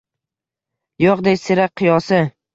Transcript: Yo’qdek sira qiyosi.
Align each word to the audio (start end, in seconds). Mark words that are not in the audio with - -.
Yo’qdek 1.05 1.43
sira 1.43 1.69
qiyosi. 1.83 2.21